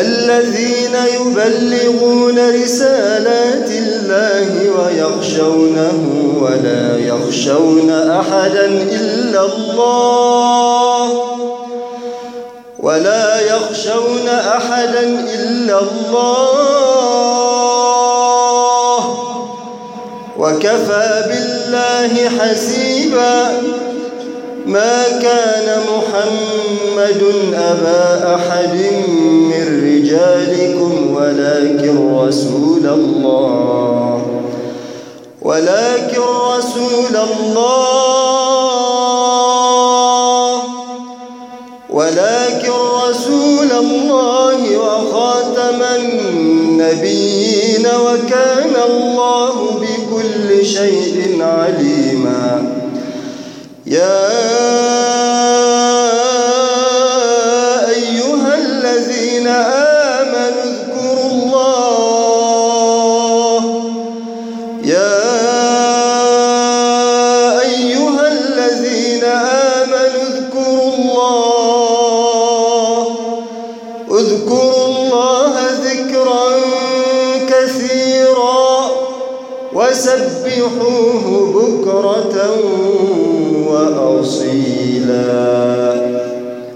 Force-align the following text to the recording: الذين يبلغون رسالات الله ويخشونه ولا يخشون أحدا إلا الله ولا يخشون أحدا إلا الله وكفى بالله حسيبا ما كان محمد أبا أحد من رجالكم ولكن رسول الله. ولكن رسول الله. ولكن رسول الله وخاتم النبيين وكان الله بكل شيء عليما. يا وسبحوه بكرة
الذين 0.00 0.96
يبلغون 1.14 2.62
رسالات 2.62 3.70
الله 3.70 4.70
ويخشونه 4.70 5.98
ولا 6.40 6.98
يخشون 6.98 7.90
أحدا 7.90 8.66
إلا 8.66 9.44
الله 9.44 11.22
ولا 12.78 13.40
يخشون 13.40 14.28
أحدا 14.28 15.00
إلا 15.34 15.78
الله 15.80 17.06
وكفى 20.38 21.24
بالله 21.28 22.28
حسيبا 22.38 23.62
ما 24.66 25.02
كان 25.22 25.80
محمد 25.88 26.65
أبا 27.54 28.34
أحد 28.34 28.74
من 29.50 29.64
رجالكم 29.84 31.14
ولكن 31.14 32.16
رسول 32.16 32.86
الله. 32.86 34.22
ولكن 35.42 36.20
رسول 36.58 37.16
الله. 37.16 38.16
ولكن 41.90 42.72
رسول 43.08 43.72
الله 43.72 44.78
وخاتم 44.78 45.82
النبيين 45.96 47.86
وكان 47.86 48.74
الله 48.90 49.54
بكل 49.70 50.66
شيء 50.66 51.38
عليما. 51.40 52.72
يا 53.86 55.25
وسبحوه 79.96 81.24
بكرة 81.56 82.36